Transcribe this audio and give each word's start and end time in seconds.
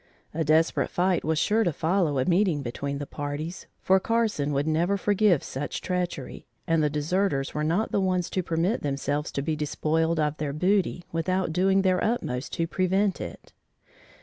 A 0.33 0.43
desperate 0.43 0.89
fight 0.89 1.23
was 1.23 1.37
sure 1.37 1.63
to 1.63 1.71
follow 1.71 2.17
a 2.17 2.25
meeting 2.25 2.63
between 2.63 2.97
the 2.97 3.05
parties, 3.05 3.67
for 3.83 3.99
Carson 3.99 4.51
would 4.51 4.65
never 4.65 4.97
forgive 4.97 5.43
such 5.43 5.79
treachery, 5.79 6.47
and 6.65 6.81
the 6.81 6.89
deserters 6.89 7.53
were 7.53 7.63
not 7.63 7.91
the 7.91 8.01
ones 8.01 8.27
to 8.31 8.41
permit 8.41 8.81
themselves 8.81 9.31
to 9.33 9.43
be 9.43 9.55
despoiled 9.55 10.19
of 10.19 10.37
their 10.37 10.53
booty 10.53 11.03
without 11.11 11.53
doing 11.53 11.83
their 11.83 12.03
utmost 12.03 12.51
to 12.53 12.65
prevent 12.65 13.21
it. 13.21 13.53